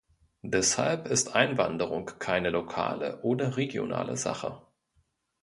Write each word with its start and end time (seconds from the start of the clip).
Deshalb 0.41 1.05
ist 1.05 1.35
Einwanderung 1.35 2.07
keine 2.17 2.49
lokale 2.49 3.21
oder 3.21 3.55
regionale 3.55 4.17
Sache. 4.17 4.59